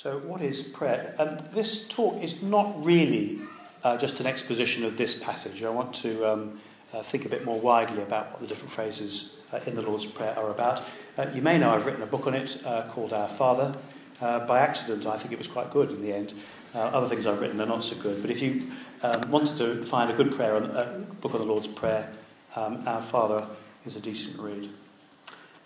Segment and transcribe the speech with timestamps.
[0.00, 1.12] So, what is prayer?
[1.18, 3.40] And this talk is not really
[3.82, 5.64] uh, just an exposition of this passage.
[5.64, 6.60] I want to um,
[6.94, 10.06] uh, think a bit more widely about what the different phrases uh, in the Lord's
[10.06, 10.86] Prayer are about.
[11.16, 13.74] Uh, you may know I've written a book on it uh, called Our Father.
[14.20, 16.32] Uh, by accident, I think it was quite good in the end.
[16.74, 18.22] other things I've written are not so good.
[18.22, 18.70] But if you
[19.02, 22.08] um, wanted to find a good prayer, a book on the Lord's Prayer,
[22.54, 23.48] um, Our Father
[23.84, 24.70] is a decent read.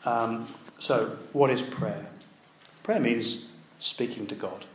[0.07, 0.47] Um,
[0.79, 2.07] so, what is prayer?
[2.83, 3.52] Prayer means
[3.85, 4.67] speaking to God.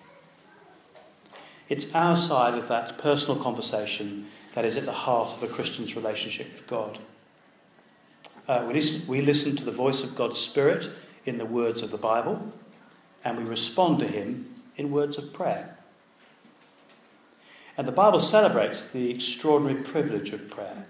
[1.69, 5.95] It's our side of that personal conversation that is at the heart of a Christian's
[5.95, 6.99] relationship with God.
[8.47, 10.89] Uh, we, listen, we listen to the voice of God's Spirit
[11.25, 12.53] in the words of the Bible,
[13.23, 15.77] and we respond to Him in words of prayer.
[17.77, 20.85] And the Bible celebrates the extraordinary privilege of prayer.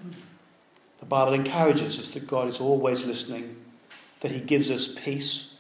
[0.99, 3.57] The Bible encourages us that God is always listening,
[4.19, 5.56] that He gives us peace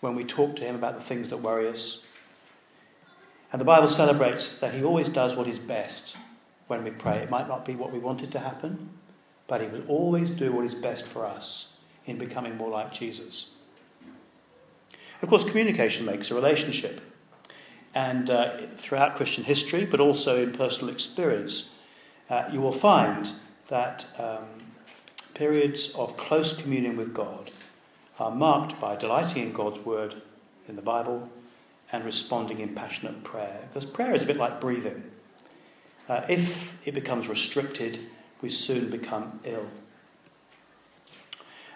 [0.00, 2.04] when we talk to Him about the things that worry us.
[3.52, 6.16] And the Bible celebrates that He always does what is best
[6.66, 7.18] when we pray.
[7.18, 8.90] It might not be what we wanted to happen,
[9.46, 13.52] but He will always do what is best for us in becoming more like Jesus.
[15.20, 17.00] Of course, communication makes a relationship.
[17.94, 21.74] And uh, throughout Christian history, but also in personal experience,
[22.30, 23.32] uh, you will find
[23.68, 24.44] that um,
[25.34, 27.50] periods of close communion with God
[28.18, 30.22] are marked by delighting in God's word
[30.68, 31.30] in the Bible
[31.90, 33.68] and responding in passionate prayer.
[33.68, 35.04] Because prayer is a bit like breathing.
[36.08, 38.00] Uh, if it becomes restricted,
[38.42, 39.68] we soon become ill.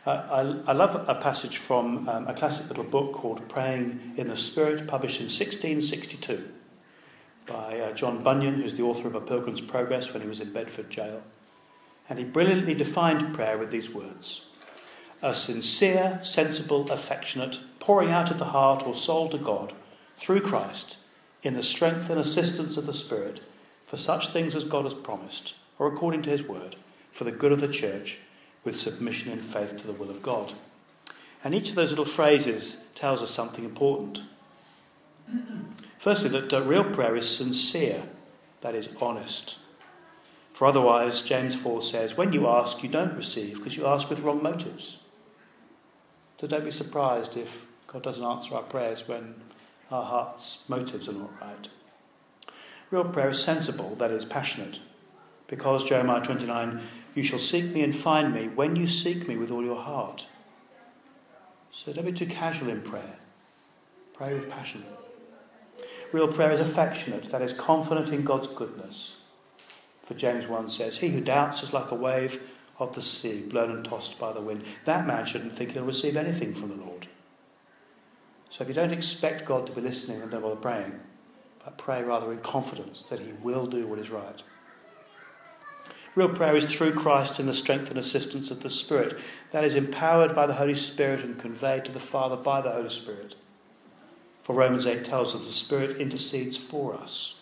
[0.04, 4.26] Uh, I, I, love a passage from um, a classic little book called Praying in
[4.26, 6.50] the Spirit, published in 1662
[7.46, 10.52] by uh, John Bunyan, who's the author of A Pilgrim's Progress when he was in
[10.52, 11.22] Bedford jail.
[12.08, 14.48] And he brilliantly defined prayer with these words
[15.22, 19.72] A sincere, sensible, affectionate pouring out of the heart or soul to God
[20.16, 20.98] through Christ
[21.42, 23.40] in the strength and assistance of the Spirit
[23.92, 26.76] for such things as God has promised, or according to his word,
[27.10, 28.20] for the good of the church,
[28.64, 30.54] with submission and faith to the will of God.
[31.44, 34.22] And each of those little phrases tells us something important.
[35.98, 38.02] Firstly, that uh, real prayer is sincere,
[38.62, 39.58] that is, honest.
[40.54, 44.20] For otherwise, James 4 says, when you ask, you don't receive because you ask with
[44.20, 45.01] wrong motives.
[46.42, 49.36] So don't be surprised if God doesn't answer our prayers when
[49.92, 51.68] our heart's motives are not right.
[52.90, 54.80] Real prayer is sensible, that is, passionate,
[55.46, 56.80] because Jeremiah 29,
[57.14, 60.26] you shall seek me and find me when you seek me with all your heart.
[61.70, 63.20] So don't be too casual in prayer.
[64.12, 64.84] Pray with passion.
[66.10, 69.22] Real prayer is affectionate, that is, confident in God's goodness.
[70.02, 72.51] For James 1 says, He who doubts is like a wave
[72.88, 74.64] of the sea, blown and tossed by the wind.
[74.84, 77.06] That man shouldn't think he'll receive anything from the Lord.
[78.50, 81.00] So if you don't expect God to be listening, then don't bother praying.
[81.64, 84.42] But pray rather in confidence that He will do what is right.
[86.14, 89.18] Real prayer is through Christ in the strength and assistance of the Spirit.
[89.52, 92.90] That is empowered by the Holy Spirit and conveyed to the Father by the Holy
[92.90, 93.36] Spirit.
[94.42, 97.40] For Romans 8 tells us the Spirit intercedes for us.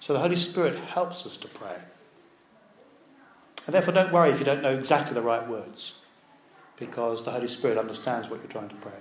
[0.00, 1.76] So the Holy Spirit helps us to pray.
[3.66, 6.00] And therefore, don't worry if you don't know exactly the right words,
[6.76, 8.92] because the Holy Spirit understands what you're trying to pray.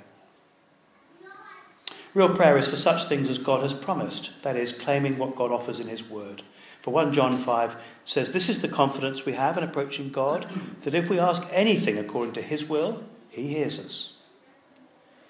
[2.13, 5.51] Real prayer is for such things as God has promised, that is, claiming what God
[5.51, 6.43] offers in His Word.
[6.81, 10.45] For 1 John 5 says, This is the confidence we have in approaching God,
[10.81, 14.17] that if we ask anything according to His will, He hears us.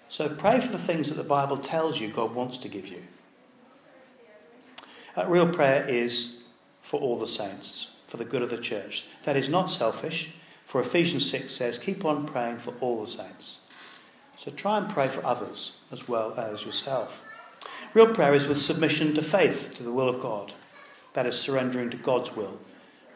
[0.09, 3.03] So pray for the things that the Bible tells you God wants to give you.
[5.15, 6.43] Uh, real prayer is
[6.81, 9.09] for all the saints, for the good of the church.
[9.23, 10.35] That is not selfish,
[10.67, 13.61] for Ephesians 6 says, Keep on praying for all the saints.
[14.37, 17.27] So try and pray for others as well as yourself.
[17.95, 20.53] Real prayer is with submission to faith, to the will of God.
[21.13, 22.59] That is surrendering to God's will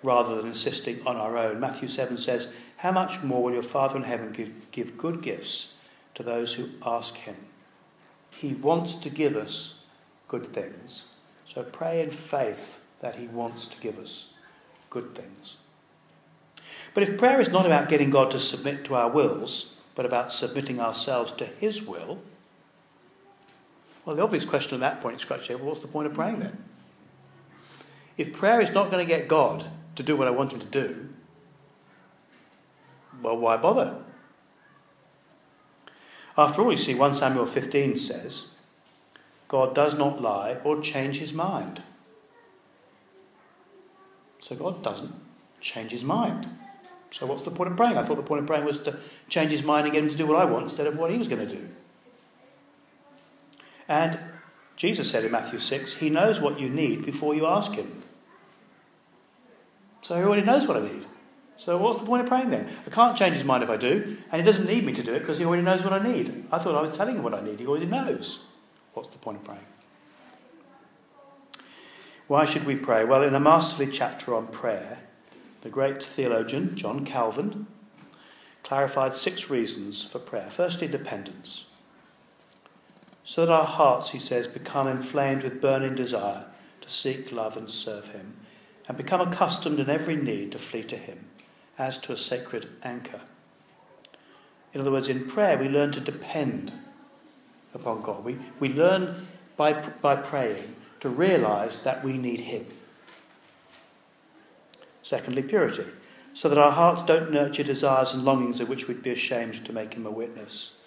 [0.02, 1.60] rather than insisting on our own.
[1.60, 5.76] Matthew 7 says, How much more will your Father in heaven give, give good gifts
[6.16, 7.36] to those who ask him?
[8.36, 9.86] He wants to give us
[10.28, 11.18] good things.
[11.46, 14.34] So pray in faith that he wants to give us
[14.98, 15.58] good things.
[16.94, 20.34] But if prayer is not about getting God to submit to our wills, but about
[20.34, 22.20] submitting ourselves to His will,
[24.04, 26.40] well, the obvious question at that point is scratch well, what's the point of praying
[26.40, 26.64] then?
[28.18, 29.66] If prayer is not going to get God
[29.96, 31.10] to do what I want Him to do,
[33.22, 34.02] well, why bother?
[36.38, 38.56] After all, you see, 1 Samuel 15 says,
[39.48, 41.82] God does not lie or change his mind.
[44.48, 45.14] So God doesn't
[45.60, 46.48] change his mind.
[47.12, 47.98] So what's the point of praying?
[47.98, 48.98] I thought the point of praying was to
[49.28, 51.18] change his mind and get him to do what I want instead of what he
[51.18, 51.68] was going to do.
[53.90, 54.18] And
[54.78, 58.04] Jesus said in Matthew 6, He knows what you need before you ask Him.
[60.02, 61.06] So He already knows what I need.
[61.58, 62.70] So what's the point of praying then?
[62.86, 65.14] I can't change His mind if I do, and He doesn't need me to do
[65.14, 66.46] it because He already knows what I need.
[66.54, 67.60] I thought I was telling Him what I need.
[67.60, 68.48] He already knows.
[68.94, 69.66] What's the point of praying?
[72.28, 73.06] Why should we pray?
[73.06, 75.00] Well, in a masterly chapter on prayer,
[75.62, 77.68] the great theologian John Calvin
[78.64, 80.50] clarified six reasons for prayer.
[80.50, 81.68] Firstly, dependence
[83.28, 86.46] so that our hearts, he says, become inflamed with burning desire
[86.80, 88.38] to seek, love, and serve him,
[88.88, 91.26] and become accustomed in every need to flee to him,
[91.78, 93.20] as to a sacred anchor.
[94.74, 96.72] In other words, in prayer, we learn to depend
[97.74, 98.24] upon God.
[98.24, 99.28] We, we learn
[99.58, 102.66] by, by praying to realize that we need him.
[105.04, 105.86] Secondly, purity,
[106.34, 109.74] so that our hearts don't nurture desires and longings of which we'd be ashamed to
[109.74, 110.78] make him a witness.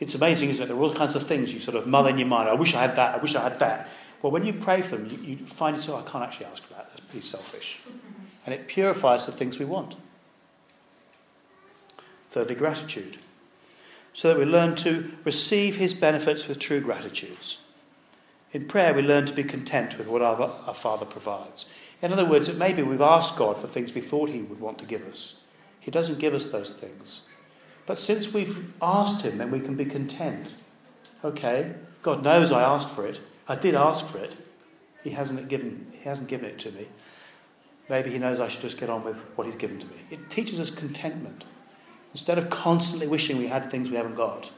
[0.00, 0.68] It's amazing, isn't it?
[0.68, 2.48] There are all kinds of things you sort of mull in your mind.
[2.48, 3.14] I wish I had that.
[3.14, 3.88] I wish I had that.
[4.22, 6.74] Well, when you pray for them, you, you find yourself, I can't actually ask for
[6.74, 6.88] that.
[6.88, 7.82] That's pretty selfish.
[8.46, 9.96] And it purifies the things we want.
[12.30, 13.18] Thirdly, gratitude.
[14.12, 17.58] So that we learn to receive his benefits with true gratitudes.
[18.54, 21.68] In prayer, we learn to be content with what our, our Father provides.
[22.00, 24.60] In other words, it may be we've asked God for things we thought he would
[24.60, 25.42] want to give us.
[25.80, 27.22] He doesn't give us those things.
[27.84, 30.54] But since we've asked Him, then we can be content.
[31.24, 33.20] Okay, God knows I asked for it.
[33.48, 34.36] I did ask for it.
[35.02, 36.86] He hasn't given, he hasn't given it to me.
[37.88, 39.96] Maybe He knows I should just get on with what He's given to me.
[40.12, 41.44] It teaches us contentment.
[42.12, 44.52] Instead of constantly wishing we had things we haven't got,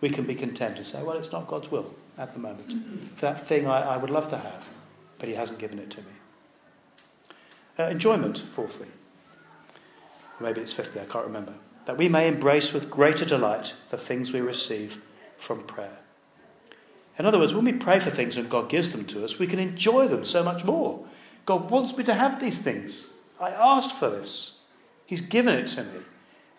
[0.00, 3.18] we can be content and say, well, it's not God's will at the moment.
[3.18, 4.70] That thing I, I would love to have,
[5.18, 6.06] but He hasn't given it to me.
[7.78, 8.88] Uh, enjoyment, fourthly.
[10.40, 11.54] Maybe it's fifthly, I can't remember
[11.86, 15.02] that we may embrace with greater delight the things we receive
[15.36, 15.98] from prayer.
[17.18, 19.46] In other words, when we pray for things and God gives them to us, we
[19.46, 21.06] can enjoy them so much more.
[21.44, 23.12] God wants me to have these things.
[23.40, 24.62] I asked for this.
[25.06, 26.00] He's given it to me.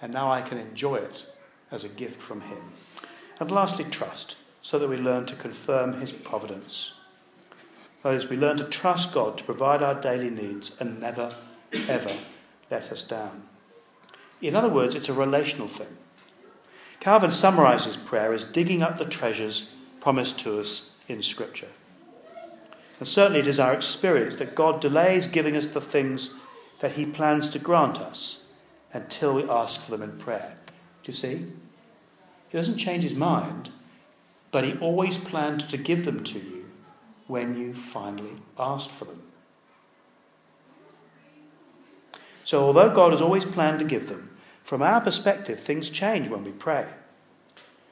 [0.01, 1.25] And now I can enjoy it
[1.71, 2.61] as a gift from Him.
[3.39, 6.95] And lastly, trust, so that we learn to confirm His providence.
[8.01, 11.35] That is, we learn to trust God to provide our daily needs and never,
[11.87, 12.11] ever
[12.71, 13.43] let us down.
[14.41, 15.95] In other words, it's a relational thing.
[16.99, 21.69] Calvin summarizes prayer as digging up the treasures promised to us in Scripture.
[22.97, 26.33] And certainly it is our experience that God delays giving us the things
[26.79, 28.45] that He plans to grant us
[28.93, 30.55] until we ask for them in prayer.
[31.03, 31.45] Do you see?
[32.49, 33.69] He doesn't change His mind,
[34.55, 36.63] but He always planned to give them to you
[37.27, 39.21] when you finally asked for them.
[42.45, 46.45] So, although God has always planned to give them, from our perspective, things change when
[46.45, 46.87] we pray.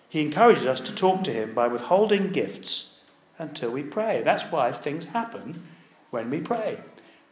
[0.07, 3.01] He encourages us to talk to Him by withholding gifts
[3.38, 4.21] until we pray.
[4.24, 5.68] That's why things happen
[6.12, 6.80] when we pray.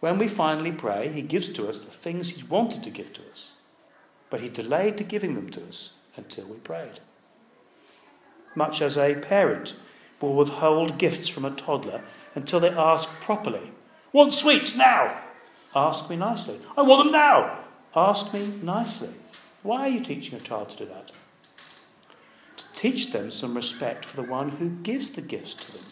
[0.01, 3.21] When we finally pray, He gives to us the things He wanted to give to
[3.31, 3.53] us,
[4.29, 6.99] but He delayed to giving them to us until we prayed.
[8.55, 9.75] Much as a parent
[10.19, 12.01] will withhold gifts from a toddler
[12.35, 13.71] until they ask properly.
[14.13, 15.21] Want sweets now?
[15.75, 16.59] Ask me nicely.
[16.77, 17.59] I want them now.
[17.95, 19.09] Ask me nicely.
[19.63, 21.11] Why are you teaching a child to do that?
[22.57, 25.85] To teach them some respect for the one who gives the gifts to them.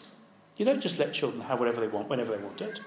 [0.56, 2.80] You don't just let children have whatever they want whenever they want it.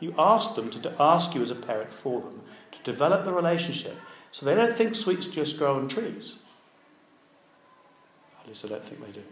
[0.00, 3.96] You ask them to ask you as a parent for them to develop the relationship
[4.32, 6.40] so they don't think sweets just grow on trees.
[8.44, 9.24] At least I don't think they do.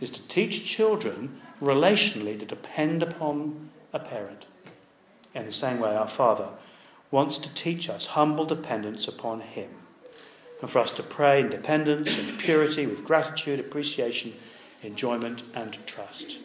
[0.00, 4.46] Is to teach children relationally to depend upon a parent.
[5.34, 6.48] In the same way, our Father
[7.10, 9.70] wants to teach us humble dependence upon Him,
[10.60, 14.32] and for us to pray in dependence and purity with gratitude, appreciation,
[14.82, 16.38] enjoyment, and trust,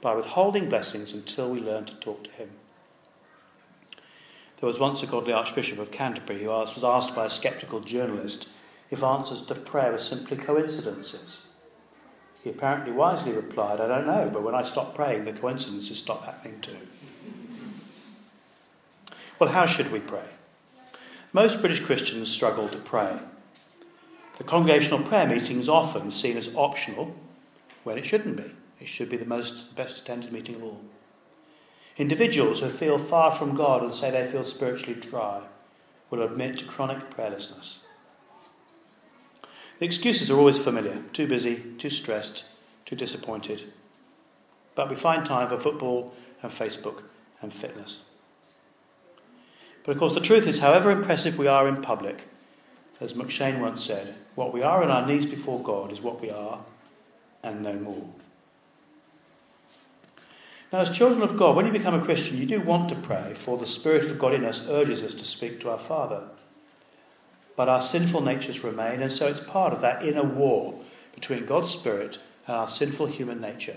[0.00, 2.50] by withholding blessings until we learn to talk to Him.
[4.60, 8.48] There was once a godly Archbishop of Canterbury who was asked by a sceptical journalist
[8.90, 11.42] if answers to prayer were simply coincidences.
[12.42, 16.24] He apparently wisely replied, I don't know, but when I stop praying, the coincidences stop
[16.24, 16.78] happening too.
[19.38, 20.24] Well, how should we pray?
[21.32, 23.18] Most British Christians struggle to pray.
[24.38, 27.14] The congregational prayer meeting is often seen as optional
[27.84, 28.52] when it shouldn't be.
[28.80, 30.80] It should be the most best attended meeting of all.
[31.96, 35.42] Individuals who feel far from God and say they feel spiritually dry
[36.10, 37.80] will admit to chronic prayerlessness.
[39.78, 42.48] The excuses are always familiar too busy, too stressed,
[42.84, 43.72] too disappointed.
[44.74, 47.04] But we find time for football and Facebook
[47.40, 48.04] and fitness.
[49.84, 52.28] But of course, the truth is, however impressive we are in public,
[53.00, 56.30] as McCheyne once said, what we are on our knees before God is what we
[56.30, 56.60] are
[57.42, 58.08] and no more.
[60.72, 63.32] Now, as children of God, when you become a Christian, you do want to pray,
[63.34, 66.24] for the Spirit of God in us urges us to speak to our Father.
[67.58, 70.80] But our sinful natures remain, and so it's part of that inner war
[71.12, 73.76] between God's Spirit and our sinful human nature.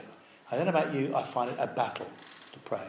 [0.51, 2.05] I don't know about you, I find it a battle
[2.51, 2.85] to pray.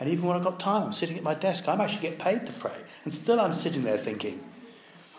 [0.00, 2.44] And even when I've got time, I'm sitting at my desk, I'm actually get paid
[2.46, 2.74] to pray.
[3.04, 4.42] And still I'm sitting there thinking,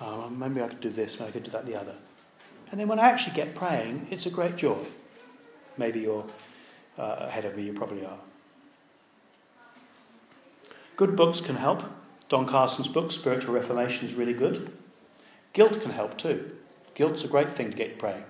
[0.01, 1.95] oh, maybe I could do this, maybe I could do that, the other.
[2.69, 4.83] And then when I actually get praying, it's a great joy.
[5.77, 6.25] Maybe you're
[6.99, 8.19] uh, ahead of me, you probably are.
[10.97, 11.81] Good books can help.
[12.27, 14.69] Don Carson's book, Spiritual Reformation, is really good.
[15.53, 16.55] Guilt can help too.
[16.95, 18.23] Guilt's a great thing to get you praying.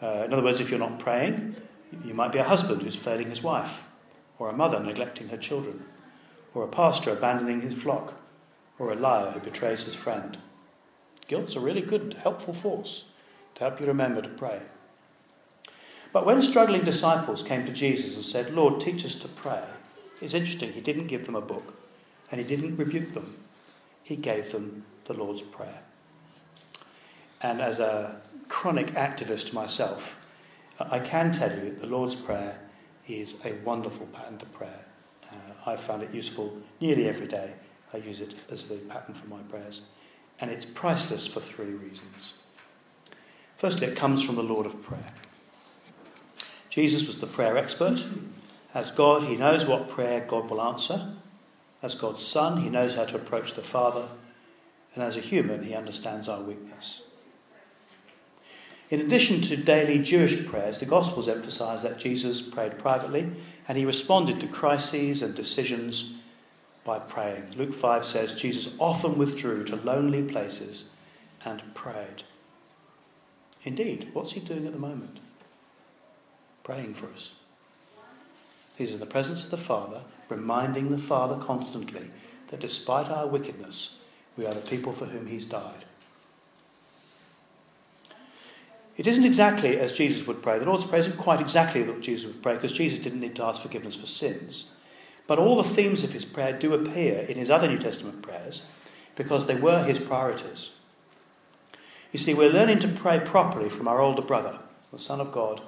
[0.00, 1.56] Uh, in other words, if you're not praying,
[2.04, 3.88] you might be a husband who's failing his wife,
[4.38, 5.84] or a mother neglecting her children,
[6.54, 8.14] or a pastor abandoning his flock,
[8.78, 10.38] or a liar who betrays his friend.
[11.26, 13.10] Guilt's a really good, helpful force
[13.56, 14.60] to help you remember to pray.
[16.12, 19.64] But when struggling disciples came to Jesus and said, Lord, teach us to pray,
[20.22, 21.74] it's interesting, he didn't give them a book
[22.30, 23.36] and he didn't rebuke them.
[24.02, 25.80] He gave them the Lord's Prayer.
[27.40, 30.26] And as a chronic activist myself,
[30.80, 32.58] I can tell you that the Lord's Prayer
[33.08, 34.84] is a wonderful pattern to prayer.
[35.30, 37.52] Uh, I've found it useful nearly every day.
[37.92, 39.82] I use it as the pattern for my prayers.
[40.40, 42.34] And it's priceless for three reasons.
[43.56, 45.12] Firstly, it comes from the Lord of Prayer.
[46.70, 48.04] Jesus was the prayer expert.
[48.74, 51.14] As God, he knows what prayer God will answer.
[51.82, 54.08] As God's Son, he knows how to approach the Father.
[54.94, 57.02] And as a human, he understands our weakness.
[58.90, 63.30] In addition to daily Jewish prayers, the Gospels emphasize that Jesus prayed privately
[63.66, 66.22] and he responded to crises and decisions
[66.84, 67.48] by praying.
[67.56, 70.90] Luke 5 says Jesus often withdrew to lonely places
[71.44, 72.22] and prayed.
[73.64, 75.20] Indeed, what's he doing at the moment?
[76.64, 77.32] Praying for us.
[78.76, 82.08] He's in the presence of the Father, reminding the Father constantly
[82.48, 83.98] that despite our wickedness,
[84.36, 85.84] we are the people for whom he's died.
[88.98, 90.58] It isn't exactly as Jesus would pray.
[90.58, 93.44] The Lord's Prayer isn't quite exactly what Jesus would pray because Jesus didn't need to
[93.44, 94.72] ask forgiveness for sins.
[95.28, 98.62] But all the themes of his prayer do appear in his other New Testament prayers
[99.14, 100.72] because they were his priorities.
[102.12, 104.58] You see, we're learning to pray properly from our older brother,
[104.90, 105.60] the Son of God,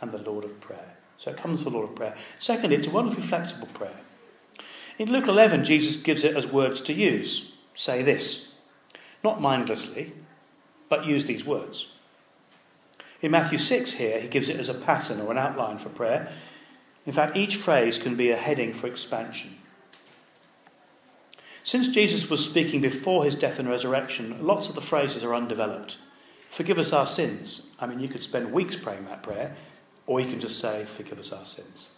[0.00, 0.96] and the Lord of Prayer.
[1.18, 2.16] So it comes from the Lord of Prayer.
[2.38, 4.00] Secondly, it's a wonderfully flexible prayer.
[4.96, 7.56] In Luke 11, Jesus gives it as words to use.
[7.74, 8.60] Say this.
[9.22, 10.12] Not mindlessly,
[10.88, 11.92] but use these words.
[13.20, 16.30] In Matthew 6 here, he gives it as a pattern or an outline for prayer.
[17.04, 19.56] In fact, each phrase can be a heading for expansion.
[21.64, 25.98] Since Jesus was speaking before his death and resurrection, lots of the phrases are undeveloped.
[26.48, 27.70] Forgive us our sins.
[27.80, 29.54] I mean, you could spend weeks praying that prayer,
[30.06, 31.90] or you can just say, Forgive us our sins.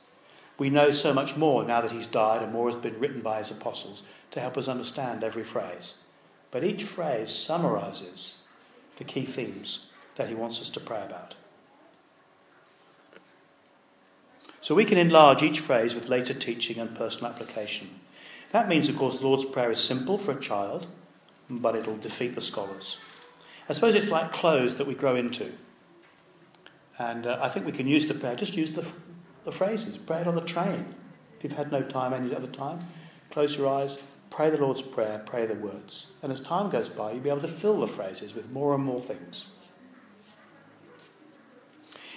[0.59, 3.39] We know so much more now that he's died, and more has been written by
[3.39, 5.99] his apostles to help us understand every phrase.
[6.51, 8.43] But each phrase summarizes
[8.97, 9.87] the key themes
[10.17, 11.35] that he wants us to pray about.
[14.61, 17.89] So we can enlarge each phrase with later teaching and personal application.
[18.53, 20.87] That means, of course, the Lord's Prayer is simple for a child,
[21.49, 22.99] but it'll defeat the scholars.
[23.69, 25.53] I suppose it's like clothes that we grow into.
[26.99, 28.87] And uh, I think we can use the prayer, just use the,
[29.45, 29.97] the phrases.
[29.97, 30.95] Pray it on the train.
[31.37, 32.81] If you've had no time any other time,
[33.31, 36.13] close your eyes, pray the Lord's Prayer, pray the words.
[36.23, 38.85] And as time goes by, you'll be able to fill the phrases with more and
[38.85, 39.47] more things.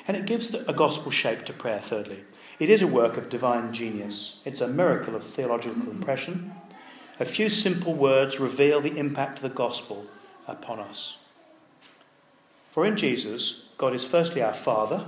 [0.08, 2.24] And it gives a gospel shape to prayer, thirdly.
[2.60, 6.54] It is a work of divine genius, it's a miracle of theological impression.
[7.20, 10.08] A few simple words reveal the impact of the gospel
[10.48, 11.18] upon us.
[12.72, 15.06] For in Jesus, God is firstly our Father,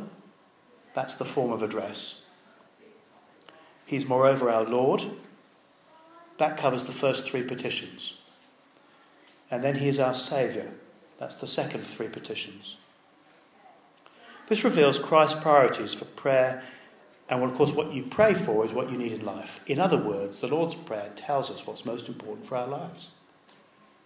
[0.94, 2.28] that's the form of address.
[3.86, 5.04] He's moreover our Lord,
[6.38, 8.22] that covers the first three petitions.
[9.50, 10.68] And then He is our Saviour,
[11.18, 12.78] that's the second three petitions.
[14.48, 16.64] This reveals Christ's priorities for prayer,
[17.30, 19.60] and of course, what you pray for is what you need in life.
[19.66, 23.10] In other words, the Lord's Prayer tells us what's most important for our lives,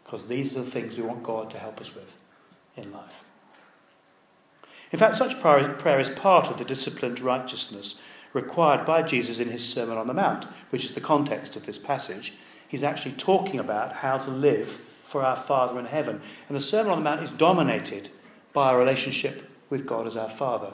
[0.03, 2.15] because these are the things we want God to help us with
[2.77, 3.23] in life.
[4.91, 8.01] In fact, such prayer is part of the disciplined righteousness
[8.33, 11.77] required by Jesus in his Sermon on the Mount, which is the context of this
[11.77, 12.33] passage.
[12.67, 16.21] He's actually talking about how to live for our Father in heaven.
[16.47, 18.09] And the Sermon on the Mount is dominated
[18.53, 20.71] by a relationship with God as our Father,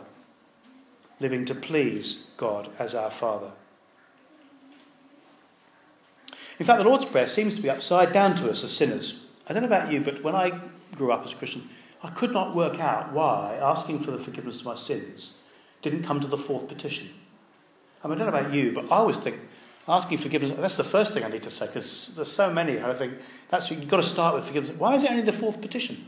[1.19, 3.51] living to please God as our Father.
[6.57, 9.25] In fact, the Lord's Prayer seems to be upside down to us as sinners.
[9.47, 10.61] I don't know about you, but when I
[10.95, 11.69] grew up as a Christian,
[12.01, 15.37] I could not work out why asking for the forgiveness of my sins
[15.81, 17.09] didn't come to the fourth petition.
[18.03, 19.39] I, mean, I don't know about you, but I always think
[19.87, 22.79] asking forgiveness, that's the first thing I need to say, because there's so many.
[22.79, 23.15] I think
[23.49, 24.75] that's what you've got to start with forgiveness.
[24.77, 26.05] Why is it only the fourth petition?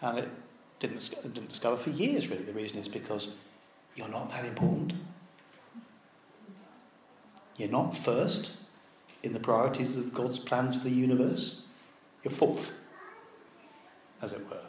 [0.00, 0.28] And it
[0.78, 2.44] didn't, didn't discover for years, really.
[2.44, 3.34] The reason is because
[3.94, 4.94] you're not that important.
[7.56, 8.64] You're not first
[9.22, 11.66] in the priorities of God's plans for the universe.
[12.22, 12.76] You're fourth,
[14.20, 14.60] as it were.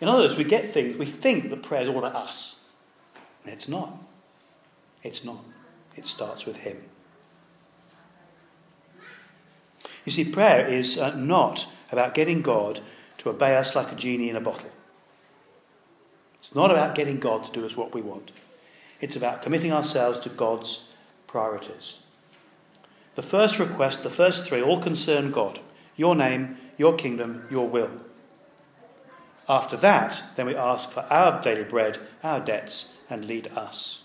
[0.00, 2.60] In other words, we get things, we think that prayer is all about us.
[3.44, 3.98] It's not.
[5.02, 5.44] It's not.
[5.96, 6.82] It starts with Him.
[10.04, 12.80] You see, prayer is uh, not about getting God
[13.18, 14.70] to obey us like a genie in a bottle.
[16.54, 18.30] Not about getting God to do us what we want.
[19.00, 20.92] It's about committing ourselves to God's
[21.26, 22.04] priorities.
[23.16, 25.60] The first request, the first three, all concern God
[25.96, 27.90] your name, your kingdom, your will.
[29.48, 34.04] After that, then we ask for our daily bread, our debts, and lead us.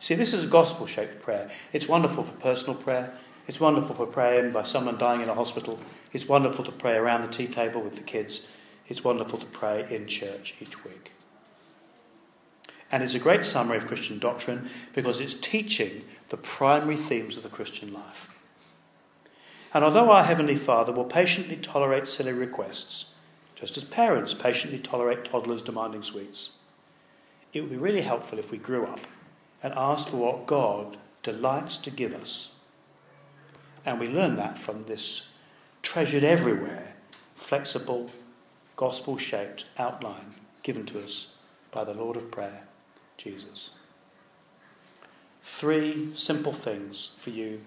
[0.00, 1.50] See, this is a gospel shaped prayer.
[1.72, 3.16] It's wonderful for personal prayer.
[3.46, 5.78] It's wonderful for praying by someone dying in a hospital.
[6.12, 8.48] It's wonderful to pray around the tea table with the kids.
[8.88, 11.12] It's wonderful to pray in church each week.
[12.90, 17.42] And it's a great summary of Christian doctrine because it's teaching the primary themes of
[17.42, 18.28] the Christian life.
[19.72, 23.14] And although our Heavenly Father will patiently tolerate silly requests,
[23.54, 26.52] just as parents patiently tolerate toddlers demanding sweets,
[27.54, 29.00] it would be really helpful if we grew up
[29.62, 32.56] and asked for what God delights to give us.
[33.86, 35.32] And we learn that from this
[35.80, 36.94] treasured everywhere,
[37.34, 38.10] flexible,
[38.82, 40.34] gospel shaped outline
[40.64, 41.36] given to us
[41.70, 42.62] by the Lord of Prayer.
[43.16, 43.70] Jesus.
[45.44, 47.60] Three simple things for you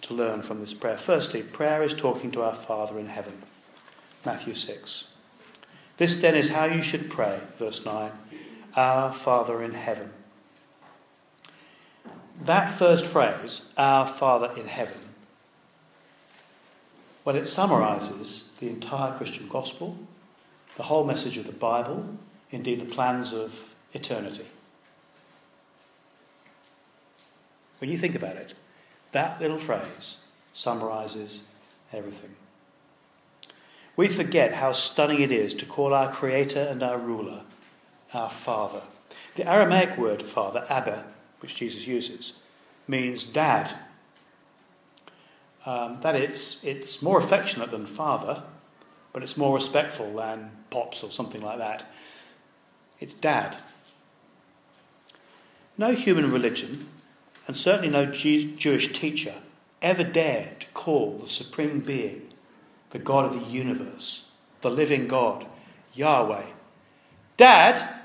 [0.00, 0.96] to learn from this prayer.
[0.96, 3.42] Firstly, prayer is talking to our Father in heaven.
[4.24, 5.12] Matthew 6.
[5.98, 8.10] This then is how you should pray, verse 9
[8.74, 10.08] Our Father in heaven.
[12.42, 15.00] That first phrase, Our Father in heaven,
[17.26, 19.98] well, it summarizes the entire Christian gospel,
[20.76, 22.16] the whole message of the Bible,
[22.50, 24.46] indeed the plans of eternity.
[27.78, 28.54] When you think about it,
[29.12, 31.44] that little phrase summarizes
[31.92, 32.36] everything.
[33.96, 37.42] We forget how stunning it is to call our Creator and our ruler
[38.12, 38.82] our Father.
[39.34, 41.04] The Aramaic word Father, Abba,
[41.40, 42.34] which Jesus uses,
[42.88, 43.72] means dad.
[45.64, 48.44] Um, that it's, it's more affectionate than father,
[49.16, 51.90] but it's more respectful than pops or something like that.
[53.00, 53.56] It's dad.
[55.78, 56.86] No human religion
[57.46, 59.36] and certainly no Jewish teacher
[59.80, 62.28] ever dared to call the Supreme Being,
[62.90, 65.46] the God of the universe, the living God,
[65.94, 66.48] Yahweh,
[67.38, 68.00] Dad.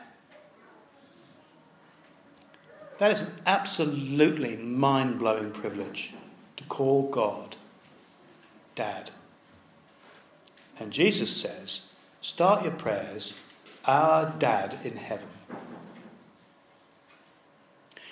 [2.99, 6.13] That is an absolutely mind blowing privilege
[6.55, 7.57] to call God
[8.75, 9.11] Dad.
[10.81, 11.89] And Jesus says,
[12.21, 13.39] start your prayers,
[13.85, 15.27] Our Dad in heaven.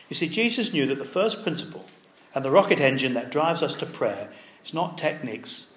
[0.08, 1.86] You see, Jesus knew that the first principle
[2.36, 4.30] and the rocket engine that drives us to prayer
[4.64, 5.74] is not techniques,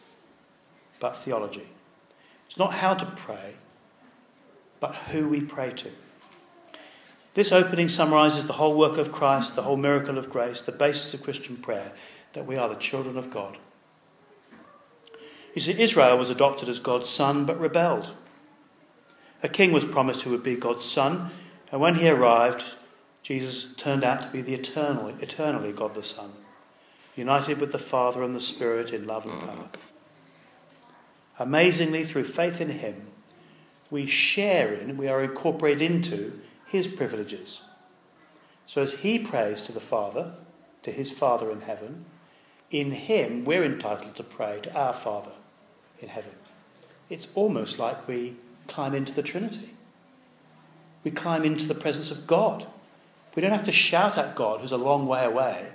[1.00, 1.66] but theology.
[2.46, 3.55] It's not how to pray,
[4.78, 5.92] but who we pray to.
[7.33, 11.14] This opening summarizes the whole work of Christ, the whole miracle of grace, the basis
[11.14, 11.92] of Christian prayer,
[12.35, 13.57] that we are the children of God.
[15.55, 18.11] You see, Israel was adopted as God's son, but rebelled.
[19.43, 21.31] A king was promised who would be God's son,
[21.71, 22.75] and when he arrived,
[23.23, 26.33] Jesus turned out to be the eternal, eternally God the Son,
[27.17, 29.69] united with the Father and the Spirit in love and power.
[31.38, 33.07] Amazingly, through faith in Him,
[33.91, 37.62] we share in, we are incorporated into His privileges.
[38.67, 40.35] So as He prays to the Father,
[40.83, 42.07] to His Father in heaven,
[42.71, 45.33] in Him we're entitled to pray to our Father
[46.03, 46.35] in heaven.
[47.09, 48.37] It's almost like we
[48.69, 49.71] climb into the Trinity.
[51.05, 52.67] We climb into the presence of God.
[53.35, 55.73] We don't have to shout at God who's a long way away.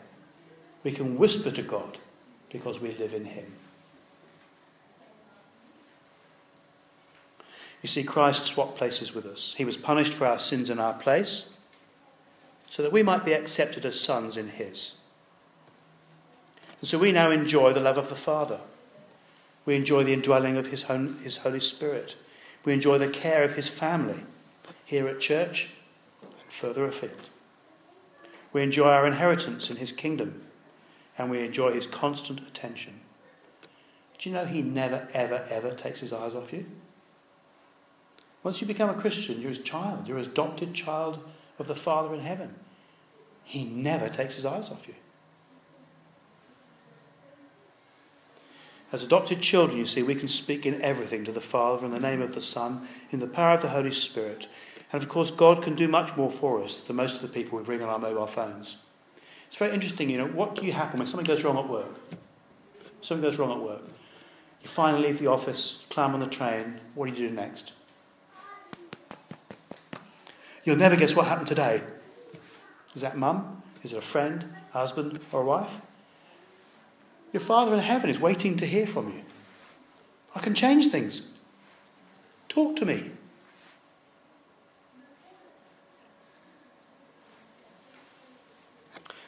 [0.84, 1.98] We can whisper to God
[2.50, 3.54] because we live in Him.
[7.82, 9.54] You see, Christ swapped places with us.
[9.58, 11.52] He was punished for our sins in our place
[12.70, 14.96] so that we might be accepted as sons in His.
[16.82, 18.60] And so we now enjoy the love of the Father.
[19.68, 20.84] We enjoy the indwelling of His,
[21.24, 22.16] His Holy Spirit.
[22.64, 24.24] We enjoy the care of His family
[24.86, 25.74] here at church
[26.22, 27.30] and further afield.
[28.54, 30.46] We enjoy our inheritance in his kingdom,
[31.18, 33.02] and we enjoy his constant attention.
[34.18, 36.66] Do you know he never, ever, ever takes his eyes off you?
[38.44, 41.20] Once you become a Christian, you're his child, you're his adopted child
[41.60, 42.56] of the Father in heaven.
[43.44, 44.96] He never takes his eyes off you.
[48.92, 52.00] As adopted children, you see, we can speak in everything to the Father in the
[52.00, 54.48] name of the Son, in the power of the Holy Spirit.
[54.94, 57.58] And of course, God can do much more for us than most of the people
[57.58, 58.78] we bring on our mobile phones.
[59.48, 61.96] It's very interesting, you know, what do you happen when something goes wrong at work?
[63.02, 63.82] Something goes wrong at work.
[64.62, 67.74] You finally leave the office, climb on the train, what do you do next?
[70.64, 71.82] You'll never guess what happened today.
[72.96, 73.62] Is that mum?
[73.84, 75.82] Is it a friend, husband, or a wife?
[77.34, 79.22] Your Father in heaven is waiting to hear from you.
[80.36, 81.24] I can change things.
[82.50, 83.12] Talk to me.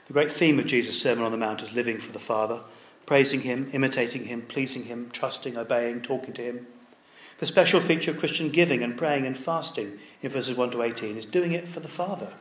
[0.08, 2.62] The great theme of Jesus' Sermon on the Mount is living for the Father,
[3.06, 6.68] praising Him, imitating Him, pleasing Him, trusting, obeying, talking to Him.
[7.38, 11.16] The special feature of Christian giving and praying and fasting in verses 1 to 18
[11.16, 12.34] is doing it for the Father.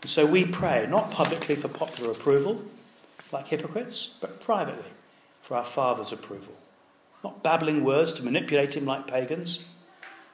[0.00, 2.62] And so we pray, not publicly for popular approval,
[3.32, 4.90] like hypocrites, but privately
[5.40, 6.54] for our Father's approval.
[7.24, 9.64] Not babbling words to manipulate Him like pagans.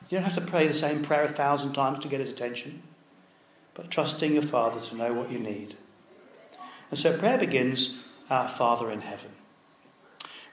[0.08, 2.82] You don't have to pray the same prayer a thousand times to get His attention
[3.74, 5.76] but trusting your Father to know what you need.
[6.90, 9.30] And so prayer begins, Our Father in heaven.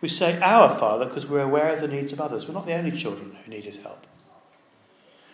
[0.02, 2.48] We say Our Father because we're aware of the needs of others.
[2.48, 4.08] We're not the only children who need His help.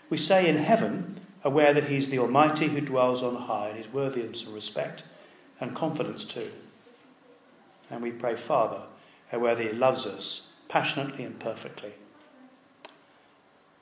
[0.10, 3.94] We say in heaven, aware that He's the Almighty who dwells on high and is
[3.94, 5.04] worthy of some respect
[5.60, 6.52] and confidence too.
[7.90, 8.82] And we pray, Father,
[9.32, 11.94] that He loves us passionately and perfectly.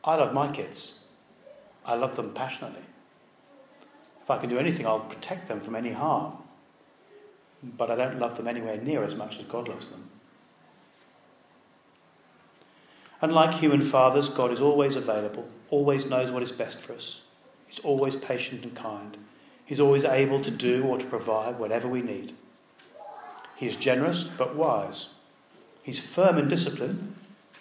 [0.04, 1.06] I love my kids.
[1.86, 2.84] I love them passionately.
[4.22, 6.34] If I can do anything, I'll protect them from any harm.
[7.62, 10.10] But I don't love them anywhere near as much as God loves them.
[13.22, 17.26] Unlike human fathers, God is always available, always knows what is best for us.
[17.68, 19.18] He's always patient and kind.
[19.66, 22.36] He's always able to do or to provide whatever we need.
[23.56, 25.14] He is generous but wise.
[25.84, 27.16] He's firm in discipline,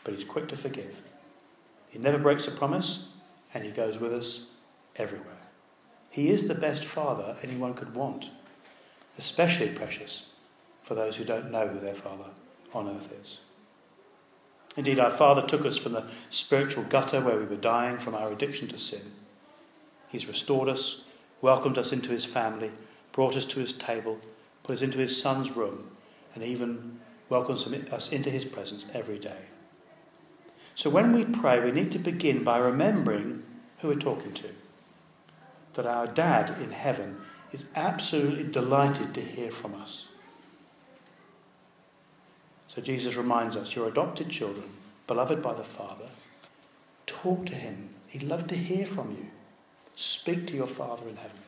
[0.04, 1.02] but he's quick to forgive.
[1.88, 3.08] He never breaks a promise,
[3.52, 4.50] and he goes with us
[4.96, 5.48] everywhere.
[6.10, 8.30] He is the best father anyone could want,
[9.18, 10.34] especially precious
[10.82, 12.30] for those who don't know who their father
[12.74, 13.40] on earth is.
[14.76, 18.32] Indeed, our Father took us from the spiritual gutter where we were dying from our
[18.32, 19.12] addiction to sin.
[20.08, 21.10] He's restored us,
[21.42, 22.70] welcomed us into his family,
[23.12, 24.18] brought us to his table,
[24.62, 25.90] put us into his son's room,
[26.34, 29.48] and even welcomes us into his presence every day.
[30.74, 33.42] So when we pray, we need to begin by remembering
[33.78, 34.48] who we're talking to
[35.74, 37.18] that our dad in heaven
[37.50, 40.08] is absolutely delighted to hear from us.
[42.68, 44.68] So Jesus reminds us you're adopted children,
[45.06, 46.08] beloved by the Father.
[47.06, 47.90] Talk to him.
[48.08, 49.26] He'd love to hear from you.
[49.94, 51.40] Speak to your Father in heaven.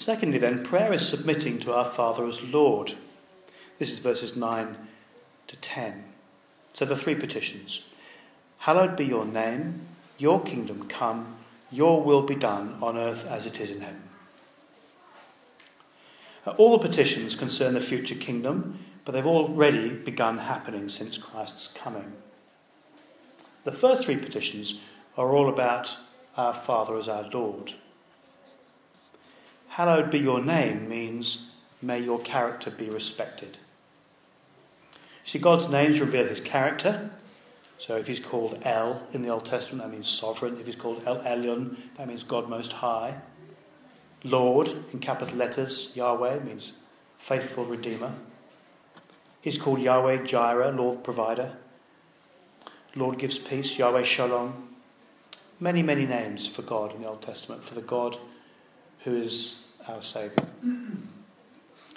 [0.00, 2.94] Secondly, then, prayer is submitting to our Father as Lord.
[3.78, 4.88] This is verses 9
[5.46, 6.04] to 10.
[6.72, 7.86] So the three petitions
[8.60, 9.82] Hallowed be your name,
[10.16, 11.36] your kingdom come
[11.70, 14.02] your will be done on earth as it is in heaven.
[16.56, 22.14] All the petitions concern the future kingdom, but they've already begun happening since Christ's coming.
[23.64, 24.82] The first three petitions
[25.18, 25.98] are all about
[26.38, 27.74] our Father as our Lord.
[29.80, 33.56] Hallowed be your name means may your character be respected.
[35.24, 37.08] See, God's names reveal his character,
[37.78, 40.60] so if he's called El in the Old Testament, that means sovereign.
[40.60, 43.22] If he's called El Elyon, that means God Most High.
[44.22, 46.82] Lord, in capital letters, Yahweh means
[47.16, 48.12] faithful Redeemer.
[49.40, 51.56] He's called Yahweh Jireh, Lord Provider.
[52.94, 54.74] Lord gives peace, Yahweh Shalom.
[55.58, 58.18] Many, many names for God in the Old Testament, for the God
[59.04, 59.59] who is
[59.90, 60.46] our Saviour.
[60.62, 61.08] And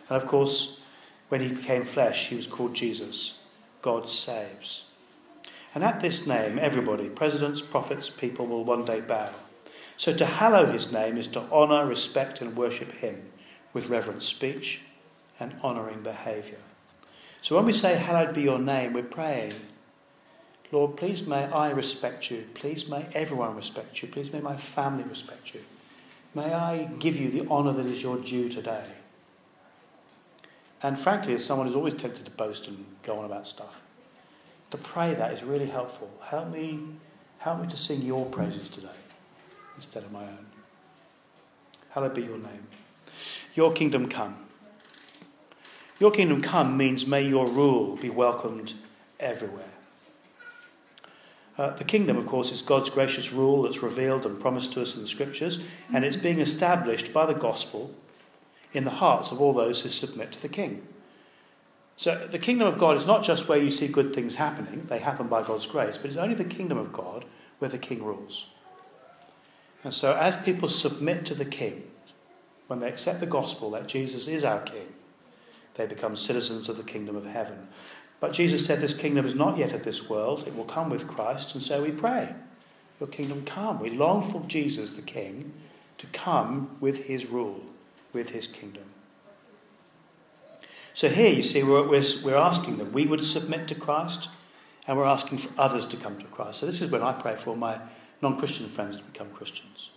[0.09, 0.83] of course,
[1.29, 3.41] when he became flesh, he was called Jesus.
[3.81, 4.89] God saves.
[5.75, 9.29] And at this name, everybody, presidents, prophets, people, will one day bow.
[9.97, 13.31] So to hallow his name is to honour, respect, and worship him
[13.73, 14.81] with reverent speech
[15.39, 16.59] and honouring behaviour.
[17.41, 19.53] So when we say, Hallowed be your name, we're praying,
[20.71, 22.45] Lord, please may I respect you.
[22.53, 24.07] Please may everyone respect you.
[24.07, 25.61] Please may my family respect you.
[26.35, 28.85] May I give you the honour that is your due today.
[30.81, 33.81] And frankly, as someone who's always tempted to boast and go on about stuff,
[34.71, 36.09] to pray that is really helpful.
[36.23, 36.79] Help me,
[37.37, 38.87] help me to sing your praises today
[39.75, 40.47] instead of my own.
[41.91, 42.67] Hallowed be your name.
[43.53, 44.35] Your kingdom come.
[45.99, 48.73] Your kingdom come means may your rule be welcomed
[49.19, 49.72] everywhere.
[51.57, 54.95] Uh, the kingdom, of course, is God's gracious rule that's revealed and promised to us
[54.95, 57.93] in the scriptures, and it's being established by the gospel
[58.73, 60.81] in the hearts of all those who submit to the king.
[61.95, 64.97] So the kingdom of God is not just where you see good things happening, they
[64.97, 67.23] happen by God's grace, but it's only the kingdom of God
[67.59, 68.47] where the king rules.
[69.83, 71.83] And so as people submit to the king,
[72.67, 74.93] when they accept the gospel that Jesus is our king,
[75.75, 77.67] they become citizens of the kingdom of heaven.
[78.23, 81.09] But Jesus said this kingdom is not yet of this world, it will come with
[81.09, 82.33] Christ, and so we pray,
[82.97, 83.81] Your kingdom come.
[83.81, 85.51] We long for Jesus, the King,
[85.97, 87.65] to come with his rule,
[88.13, 88.85] with his kingdom.
[90.93, 94.29] So here you see, we're, we're, we're asking that we would submit to Christ,
[94.87, 96.59] and we're asking for others to come to Christ.
[96.59, 97.77] So this is when I pray for my
[98.21, 99.89] non Christian friends to become Christians.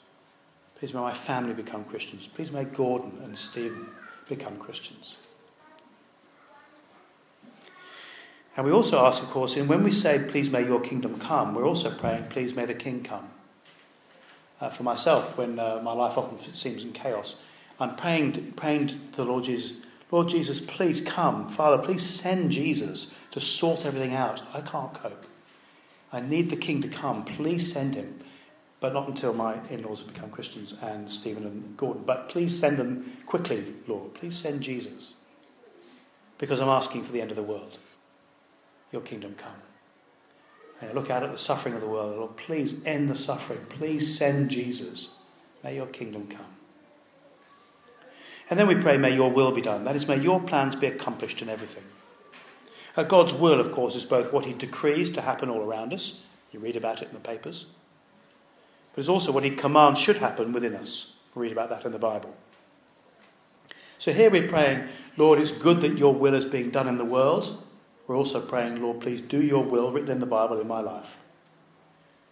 [0.80, 2.26] Please may my family become Christians.
[2.26, 3.86] Please may Gordon and Stephen
[4.28, 5.14] become Christians.
[8.56, 11.54] And we also ask, of course, and when we say, please may your kingdom come,
[11.54, 13.28] we're also praying, please may the king come.
[14.58, 17.42] Uh, for myself, when uh, my life often seems in chaos,
[17.78, 19.78] I'm praying to, praying to the Lord Jesus,
[20.10, 21.48] Lord Jesus, please come.
[21.48, 24.42] Father, please send Jesus to sort everything out.
[24.54, 25.26] I can't cope.
[26.10, 27.24] I need the king to come.
[27.24, 28.20] Please send him.
[28.80, 32.04] But not until my in laws have become Christians and Stephen and Gordon.
[32.06, 34.14] But please send them quickly, Lord.
[34.14, 35.14] Please send Jesus.
[36.38, 37.78] Because I'm asking for the end of the world
[38.96, 39.52] your kingdom come.
[40.80, 42.16] And look out at the suffering of the world.
[42.16, 43.60] Lord, please end the suffering.
[43.68, 45.14] Please send Jesus.
[45.62, 46.46] May your kingdom come.
[48.48, 49.84] And then we pray, may your will be done.
[49.84, 51.84] That is, may your plans be accomplished in everything.
[52.96, 56.24] Uh, God's will, of course, is both what he decrees to happen all around us.
[56.52, 57.66] You read about it in the papers.
[58.94, 61.16] But it's also what he commands should happen within us.
[61.34, 62.34] We read about that in the Bible.
[63.98, 67.04] So here we're praying, Lord, it's good that your will is being done in the
[67.04, 67.65] world.
[68.06, 71.24] We're also praying, Lord, please do your will written in the Bible in my life.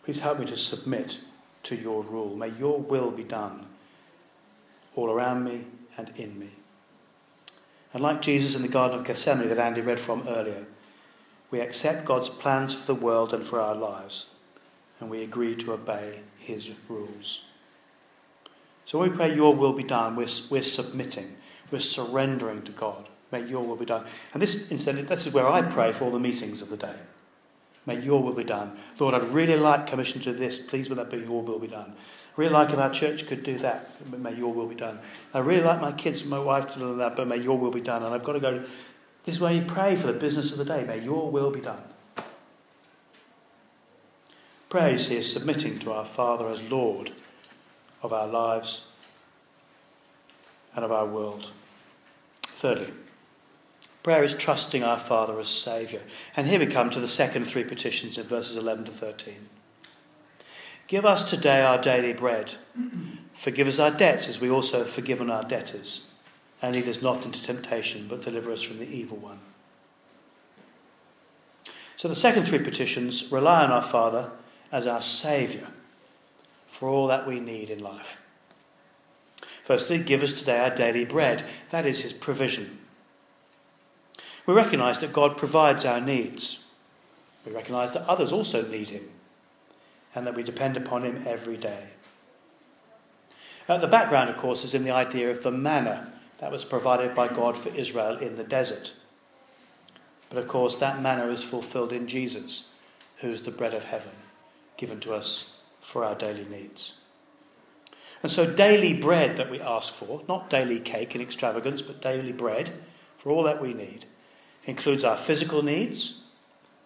[0.05, 1.21] Please help me to submit
[1.65, 2.37] to your rule.
[2.37, 3.67] May your will be done
[4.95, 5.65] all around me
[5.97, 6.51] and in me.
[7.93, 10.67] And like Jesus in the Garden of Gethsemane that Andy read from earlier,
[11.51, 14.27] we accept God's plans for the world and for our lives,
[14.99, 17.47] and we agree to obey his rules.
[18.85, 21.37] So when we pray, Your will be done, we're, we're submitting,
[21.71, 23.09] we're surrendering to God.
[23.35, 24.05] May your will be done.
[24.33, 26.95] And this, incidentally, this is where I pray for all the meetings of the day.
[27.85, 28.77] May your will be done.
[29.01, 30.57] Lord, I'd really like commission to this.
[30.57, 31.95] Please, would that be your will be done?
[32.37, 33.91] I really like if our church could do that.
[34.09, 35.01] May your will be done.
[35.35, 37.73] I really like my kids and my wife to do that, but may your will
[37.73, 38.05] be done.
[38.05, 38.61] And I've got to go.
[39.25, 40.85] This is where you pray for the business of the day.
[40.85, 41.83] May your will be done.
[44.69, 47.11] Praise here, submitting to our Father as Lord
[48.01, 48.93] of our lives
[50.77, 51.51] and of our world.
[52.43, 52.93] Thirdly,
[54.05, 56.03] Prayer is trusting our Father as Saviour.
[56.37, 59.49] And here we come to the second three petitions in verses 11 to 13.
[60.87, 62.53] Give us today our daily bread.
[63.33, 66.13] Forgive us our debts as we also have forgiven our debtors.
[66.61, 69.39] And lead us not into temptation, but deliver us from the evil one.
[71.97, 74.33] So the second three petitions rely on our Father
[74.71, 75.69] as our Saviour
[76.67, 78.21] for all that we need in life.
[79.63, 81.43] Firstly, give us today our daily bread.
[81.71, 82.81] That is his provision.
[84.47, 86.67] We recognize that God provides our needs.
[87.47, 89.09] We recognize that others also need Him
[90.15, 91.89] and that we depend upon Him every day.
[93.69, 97.15] Uh, the background, of course, is in the idea of the manna that was provided
[97.15, 98.93] by God for Israel in the desert.
[100.29, 102.73] But of course, that manna is fulfilled in Jesus,
[103.19, 104.13] who is the bread of heaven,
[104.77, 106.99] given to us for our daily needs.
[108.23, 112.33] And so, daily bread that we ask for, not daily cake in extravagance, but daily
[112.33, 112.71] bread
[113.17, 114.07] for all that we need,
[114.67, 116.21] includes our physical needs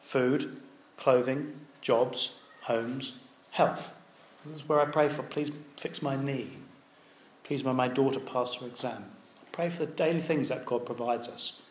[0.01, 0.57] food,
[0.97, 3.19] clothing, jobs, homes,
[3.51, 4.01] health.
[4.45, 6.51] This is where I pray for please fix my knee.
[7.45, 9.05] Please may my daughter pass her exam.
[9.43, 11.62] I pray for the daily things that God provides us.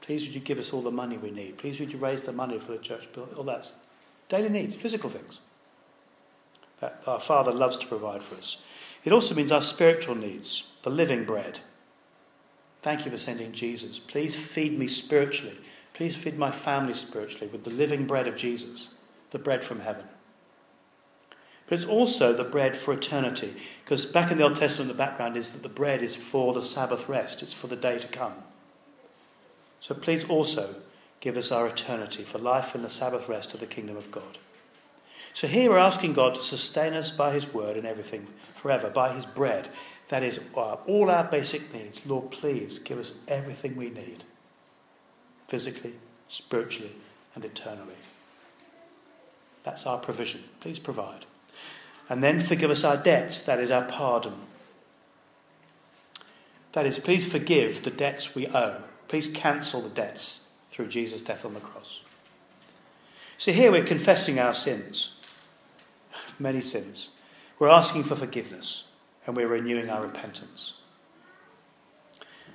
[0.00, 1.58] Please would you give us all the money we need.
[1.58, 3.28] Please would you raise the money for the church bill.
[3.36, 3.72] All that's
[4.28, 5.40] daily needs, physical things
[6.80, 8.62] that our Father loves to provide for us.
[9.04, 11.60] It also means our spiritual needs, the living bread,
[12.86, 13.98] Thank you for sending Jesus.
[13.98, 15.58] Please feed me spiritually.
[15.92, 18.94] Please feed my family spiritually with the living bread of Jesus,
[19.32, 20.04] the bread from heaven.
[21.66, 25.36] But it's also the bread for eternity, because back in the Old Testament, the background
[25.36, 28.34] is that the bread is for the Sabbath rest, it's for the day to come.
[29.80, 30.76] So please also
[31.18, 34.38] give us our eternity for life in the Sabbath rest of the kingdom of God.
[35.34, 39.12] So here we're asking God to sustain us by His word and everything forever, by
[39.12, 39.70] His bread.
[40.08, 42.06] That is uh, all our basic needs.
[42.06, 44.24] Lord, please give us everything we need
[45.48, 45.94] physically,
[46.28, 46.92] spiritually,
[47.34, 47.94] and eternally.
[49.64, 50.44] That's our provision.
[50.60, 51.24] Please provide.
[52.08, 53.42] And then forgive us our debts.
[53.42, 54.34] That is our pardon.
[56.72, 58.82] That is, please forgive the debts we owe.
[59.08, 62.02] Please cancel the debts through Jesus' death on the cross.
[63.38, 65.18] So here we're confessing our sins,
[66.38, 67.08] many sins.
[67.58, 68.84] We're asking for forgiveness
[69.26, 70.80] and we're renewing our repentance.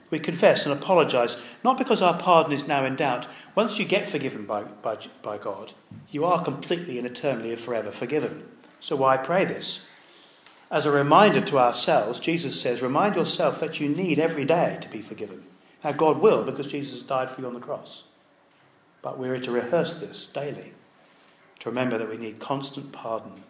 [0.09, 3.27] We confess and apologize, not because our pardon is now in doubt.
[3.55, 5.71] Once you get forgiven by, by, by God,
[6.09, 8.43] you are completely and eternally and forever forgiven.
[8.81, 9.87] So why pray this?
[10.69, 14.89] As a reminder to ourselves, Jesus says, remind yourself that you need every day to
[14.89, 15.43] be forgiven.
[15.83, 18.03] Now, God will because Jesus died for you on the cross.
[19.01, 20.73] But we're to rehearse this daily,
[21.59, 23.43] to remember that we need constant pardon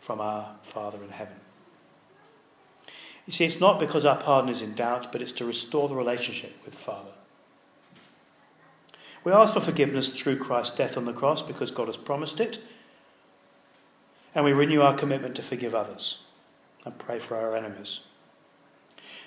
[0.00, 1.36] from our Father in heaven.
[3.26, 5.96] You see, it's not because our pardon is in doubt, but it's to restore the
[5.96, 7.10] relationship with Father.
[9.24, 12.60] We ask for forgiveness through Christ's death on the cross because God has promised it,
[14.34, 16.22] and we renew our commitment to forgive others
[16.84, 18.00] and pray for our enemies.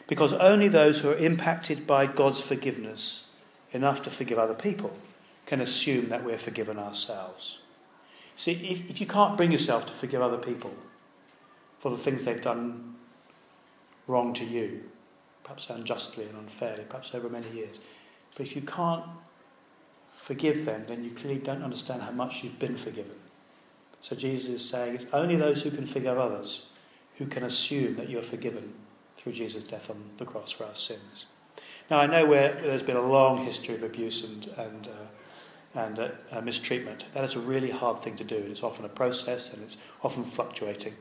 [0.08, 3.32] Because only those who are impacted by God's forgiveness
[3.74, 4.96] enough to forgive other people
[5.46, 7.60] can assume that we're forgiven ourselves.
[8.38, 10.74] See, if, if you can't bring yourself to forgive other people
[11.80, 12.96] for the things they've done
[14.10, 14.84] wrong to you,
[15.44, 17.80] perhaps unjustly and unfairly, perhaps over many years,
[18.36, 19.06] but if you can't
[20.12, 23.16] forgive them, then you clearly don't understand how much you've been forgiven.
[24.02, 26.68] So Jesus is saying it's only those who can forgive others
[27.18, 28.74] who can assume that you're forgiven
[29.16, 31.26] through Jesus' death on the cross for our sins.
[31.90, 35.08] Now, I know where there's been a long history of abuse and, and uh,
[35.76, 37.06] and uh, mistreatment.
[37.14, 38.36] That is a really hard thing to do.
[38.36, 40.96] It's often a process and it's often fluctuating.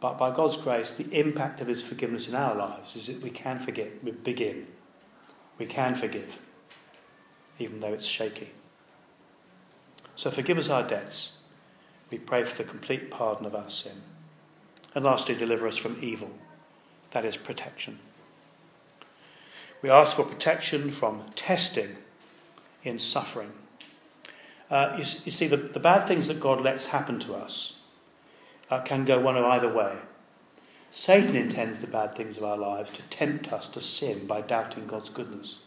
[0.00, 3.30] But by God's grace, the impact of His forgiveness in our lives is that we
[3.30, 4.66] can forget, we begin.
[5.58, 6.40] We can forgive,
[7.58, 8.50] even though it's shaky.
[10.14, 11.38] So forgive us our debts.
[12.10, 14.02] We pray for the complete pardon of our sin.
[14.94, 16.30] And lastly, deliver us from evil.
[17.10, 17.98] That is protection.
[19.82, 21.96] We ask for protection from testing
[22.82, 23.52] in suffering.
[24.70, 27.77] Uh, you, you, see, the, the, bad things that God lets happen to us
[28.70, 29.96] uh, can go one of either way.
[30.90, 34.86] Satan intends the bad things of our lives to tempt us to sin by doubting
[34.86, 35.60] God's goodness.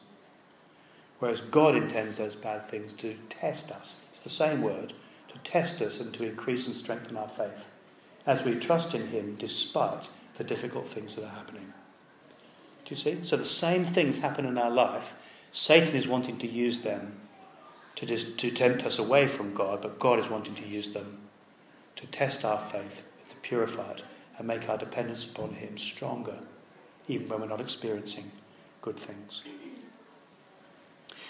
[1.20, 3.98] Whereas God intends those bad things to test us.
[4.12, 4.94] It's the same word,
[5.30, 7.74] to test us and to increase and strengthen our faith
[8.26, 11.74] as we trust in Him despite the difficult things that are happening.
[12.86, 13.20] Do you see?
[13.24, 15.16] So the same things happen in our life
[15.52, 17.18] Satan is wanting to use them
[17.96, 21.18] to, dis- to tempt us away from God, but God is wanting to use them
[21.96, 24.04] to test our faith, to purify it,
[24.38, 26.40] and make our dependence upon Him stronger,
[27.08, 28.32] even when we're not experiencing
[28.82, 29.44] good things.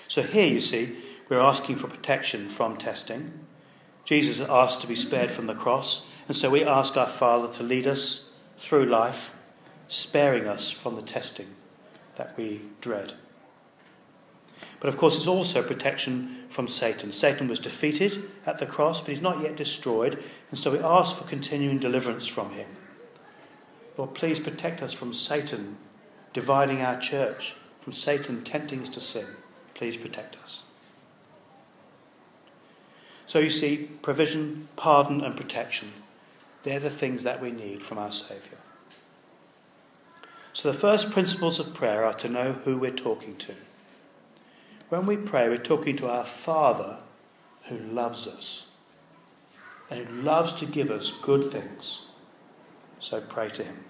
[0.07, 0.97] So here you see,
[1.29, 3.45] we're asking for protection from testing.
[4.03, 7.63] Jesus asked to be spared from the cross, and so we ask our Father to
[7.63, 9.41] lead us through life,
[9.87, 11.47] sparing us from the testing
[12.15, 13.13] that we dread.
[14.81, 17.11] But of course, it's also protection from Satan.
[17.11, 21.15] Satan was defeated at the cross, but he's not yet destroyed, and so we ask
[21.15, 22.67] for continuing deliverance from him.
[23.95, 25.77] Lord, please protect us from Satan
[26.33, 29.27] dividing our church, from Satan tempting us to sin.
[29.75, 30.63] Please protect us.
[33.27, 35.91] So you see, provision, pardon, and protection.
[36.63, 38.57] They're the things that we need from our Saviour.
[40.53, 43.53] So the first principles of prayer are to know who we're talking to.
[44.91, 46.97] When we pray, we're talking to our Father
[47.69, 48.67] who loves us
[49.89, 52.09] and who loves to give us good things.
[52.99, 53.85] So pray to Him.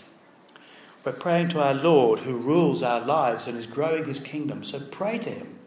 [1.03, 4.63] We're praying to our Lord who rules our lives and is growing His kingdom.
[4.63, 5.57] So pray to Him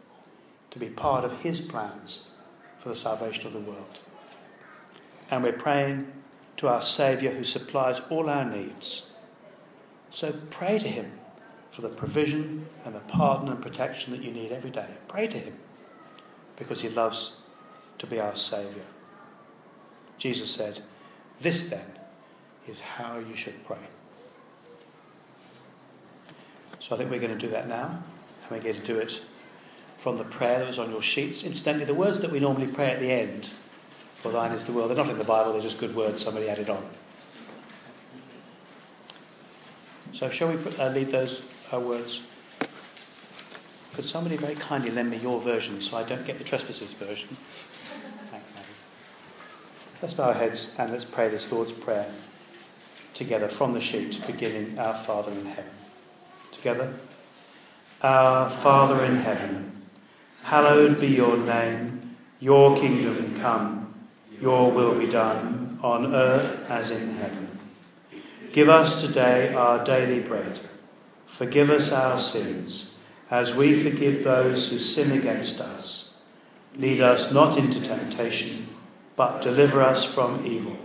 [0.69, 2.29] to be part of His plans
[2.77, 3.99] for the salvation of the world.
[5.29, 6.13] And we're praying
[6.55, 9.11] to our Saviour who supplies all our needs.
[10.11, 11.11] So pray to Him
[11.75, 14.87] for the provision and the pardon and protection that you need every day.
[15.09, 15.57] Pray to Him
[16.55, 17.41] because He loves
[17.97, 18.85] to be our Saviour.
[20.17, 20.79] Jesus said,
[21.41, 21.85] This then
[22.65, 23.77] is how you should pray.
[26.79, 28.01] So I think we're going to do that now,
[28.43, 29.21] and we're going to do it
[29.97, 31.43] from the prayer that was on your sheets.
[31.43, 33.47] Incidentally, the words that we normally pray at the end,
[34.13, 36.47] for thine is the world, they're not in the Bible, they're just good words somebody
[36.47, 36.85] added on.
[40.13, 41.41] So shall we put, uh, lead those
[41.75, 42.31] our words.
[43.95, 47.29] Could somebody very kindly lend me your version so I don't get the trespassers version?
[48.31, 48.49] Thanks.
[50.01, 52.07] Let's bow our heads and let's pray this Lord's Prayer
[53.13, 55.71] together from the sheet, beginning Our Father in heaven.
[56.51, 56.93] Together.
[58.01, 59.83] Our Father in heaven,
[60.43, 63.93] hallowed be your name, your kingdom come,
[64.41, 67.59] your will be done on earth as in heaven.
[68.53, 70.59] Give us today our daily bread.
[71.35, 76.17] Forgive us our sins, as we forgive those who sin against us.
[76.77, 78.69] Lead us not into temptation,
[79.17, 80.77] but deliver us from evil.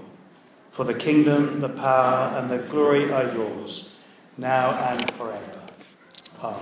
[0.73, 4.01] For the kingdom, the power, and the glory are yours,
[4.37, 5.61] now and forever.
[6.43, 6.61] Amen.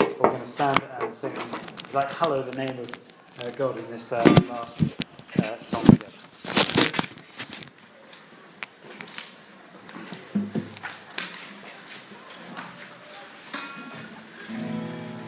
[0.00, 1.32] We're going to stand and sing,
[1.94, 2.90] like, hallow the name of
[3.38, 5.01] uh, God in this uh, last
[5.60, 6.12] song together.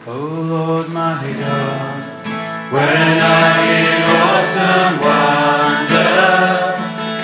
[0.07, 0.09] O
[0.53, 1.97] Lord my God,
[2.71, 6.15] when I in awesome wonder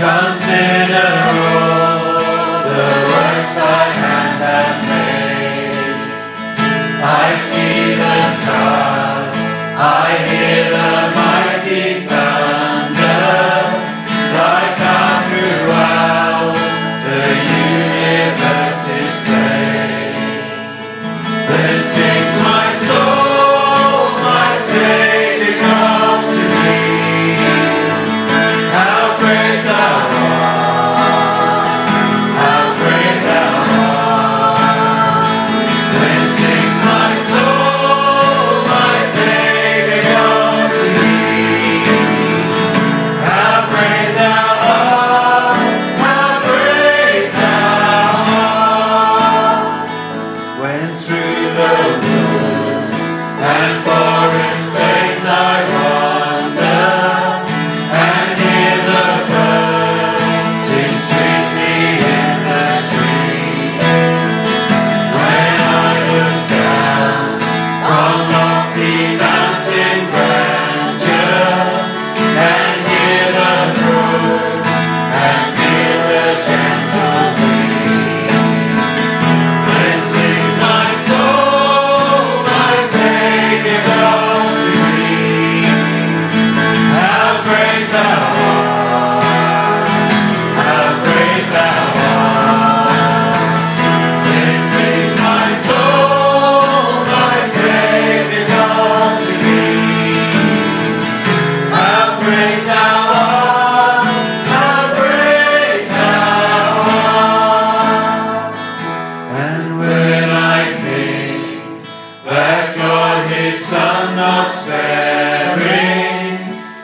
[0.02, 2.20] consider all
[2.68, 5.76] the works thy hands have made,
[7.04, 8.81] I see the stars,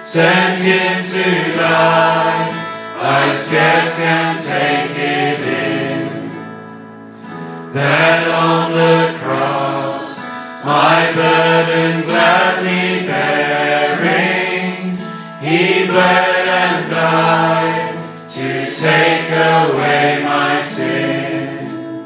[0.08, 1.24] sent him to
[1.58, 2.48] die,
[2.98, 6.32] I scarce can take it in.
[7.74, 10.24] That on the cross
[10.64, 14.96] my burden gladly bearing,
[15.42, 17.96] he bled and died
[18.30, 22.06] to take away my sin.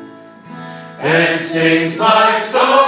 [0.99, 2.80] Then sings my soul,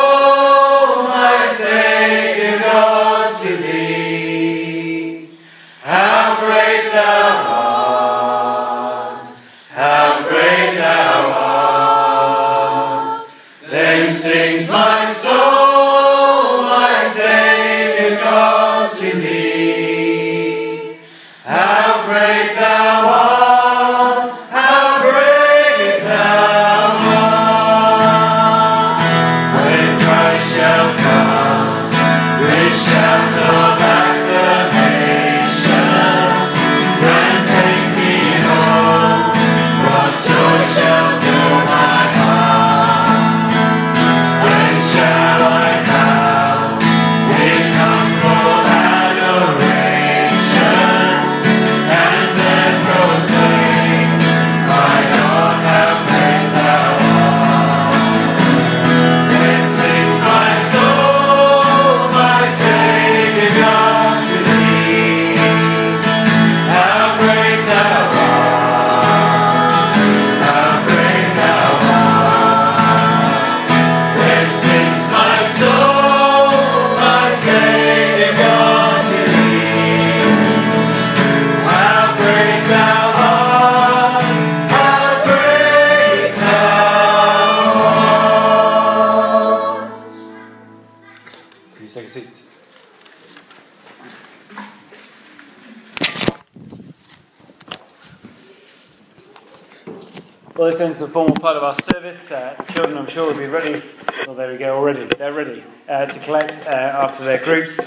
[102.14, 102.32] service.
[102.32, 103.82] Uh, children, I'm sure, will be ready.
[104.26, 105.06] Well, there we go, already.
[105.18, 107.80] They're ready uh, to collect uh, after their groups.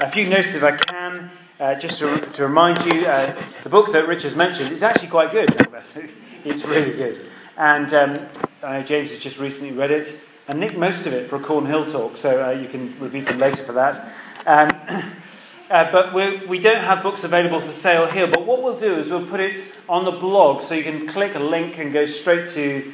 [0.00, 3.92] A few notes, if I can, uh, just to, to, remind you uh, the book
[3.92, 5.50] that Rich has mentioned is actually quite good.
[6.44, 7.26] it's really good.
[7.56, 8.18] And um,
[8.62, 10.18] I know James has just recently read it
[10.48, 13.38] and nicked most of it for a Cornhill talk, so uh, you can repeat them
[13.38, 14.12] later for that.
[14.46, 15.12] Um,
[15.70, 18.26] Uh, but we don't have books available for sale here.
[18.26, 21.34] But what we'll do is we'll put it on the blog so you can click
[21.34, 22.92] a link and go straight to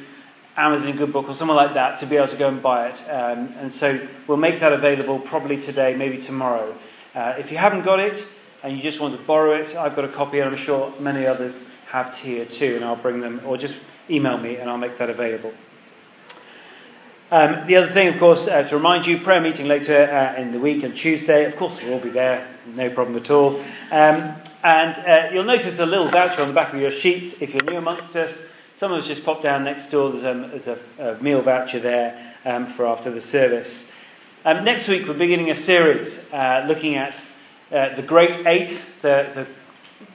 [0.59, 3.00] Amazon Good Book or somewhere like that to be able to go and buy it.
[3.09, 6.74] Um, and so we'll make that available probably today, maybe tomorrow.
[7.14, 8.22] Uh, if you haven't got it
[8.62, 11.26] and you just want to borrow it, I've got a copy and I'm sure many
[11.26, 13.76] others have here too, and I'll bring them, or just
[14.11, 15.54] email me and I'll make that available.
[17.30, 20.50] Um, the other thing, of course, uh, to remind you, prayer meeting later uh, in
[20.50, 21.44] the week on Tuesday.
[21.44, 23.61] Of course, we'll all be there, no problem at all.
[23.90, 24.34] Um,
[24.64, 27.64] and uh, you'll notice a little voucher on the back of your sheets if you're
[27.64, 28.47] new amongst us.
[28.79, 30.12] Some of us just pop down next door.
[30.12, 33.91] There's, um, there's a, a, meal voucher there um, for after the service.
[34.45, 37.12] Um, next week, we're beginning a series uh, looking at
[37.72, 38.68] uh, the Great Eight,
[39.03, 39.47] the, the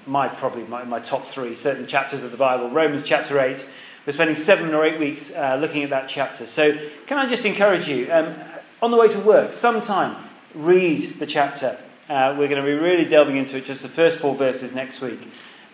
[0.10, 2.70] my probably my, my top three certain chapters of the Bible.
[2.70, 3.68] Romans chapter eight.
[4.06, 6.46] We're spending seven or eight weeks uh, looking at that chapter.
[6.46, 6.72] So,
[7.06, 8.34] can I just encourage you, um,
[8.82, 10.16] on the way to work, sometime
[10.56, 11.78] read the chapter.
[12.08, 15.02] Uh, we're going to be really delving into it, just the first four verses next
[15.02, 15.28] week,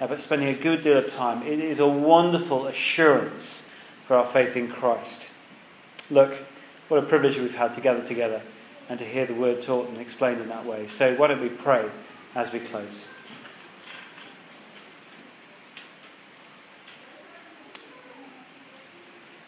[0.07, 1.43] but spending a good deal of time.
[1.43, 3.67] It is a wonderful assurance
[4.05, 5.29] for our faith in Christ.
[6.09, 6.33] Look,
[6.87, 8.41] what a privilege we've had to gather together
[8.87, 10.87] and to hear the word taught and explained in that way.
[10.87, 11.89] So, why don't we pray
[12.33, 13.05] as we close?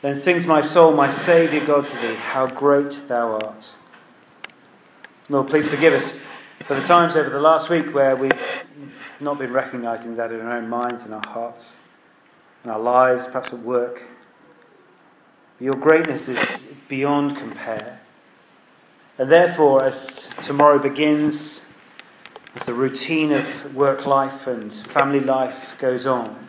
[0.02, 3.70] Then sings my soul, my Saviour God, to thee, how great thou art.
[5.30, 6.20] Lord, please forgive us
[6.66, 8.66] for the times over the last week where we've
[9.22, 11.78] not been recognizing that in our own minds and our hearts,
[12.64, 14.04] in our lives, perhaps at work.
[15.60, 16.40] Your greatness is
[16.88, 18.00] beyond compare.
[19.18, 21.62] And therefore, as tomorrow begins,
[22.56, 26.42] as the routine of work life and family life goes on,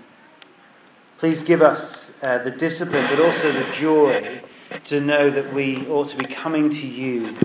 [1.22, 4.40] Please give us uh, the discipline, but also the joy
[4.86, 7.36] to know that we ought to be coming to you,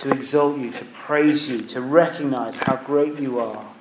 [0.00, 3.71] to exalt you, to praise you, to recognize how great you are.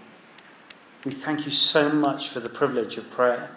[1.04, 3.50] We thank you so much for the privilege of prayer.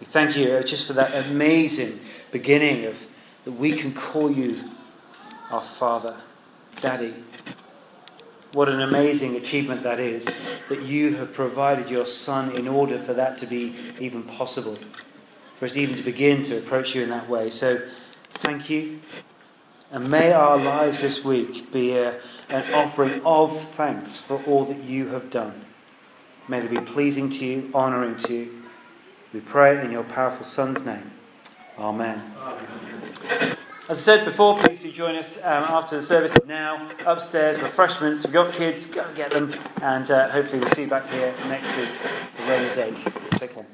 [0.00, 3.06] We thank you uh, just for that amazing beginning of
[3.44, 4.70] that we can call you
[5.50, 6.16] our Father,
[6.80, 7.12] Daddy.
[8.52, 10.24] What an amazing achievement that is,
[10.70, 14.78] that you have provided your Son in order for that to be even possible,
[15.58, 17.50] for us even to begin to approach you in that way.
[17.50, 17.82] So,
[18.30, 19.00] thank you.
[19.90, 22.18] And may our lives this week be a,
[22.48, 25.66] an offering of thanks for all that you have done.
[26.48, 28.62] May they be pleasing to you, honouring to you.
[29.32, 31.10] We pray in your powerful Son's name.
[31.78, 32.22] Amen.
[32.38, 33.56] Amen.
[33.88, 36.88] As I said before, please do join us um, after the service now.
[37.04, 38.24] Upstairs, refreshments.
[38.24, 39.52] We've got kids, go get them.
[39.82, 41.88] And uh, hopefully, we'll see you back here next week
[42.46, 42.96] Romans 8.
[43.32, 43.66] Take care.